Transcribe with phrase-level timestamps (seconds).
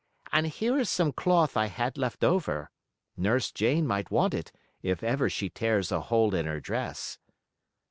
[0.31, 2.71] And here is some cloth I had left over.
[3.15, 7.19] Nurse Jane might want it if ever she tears a hole in her dress."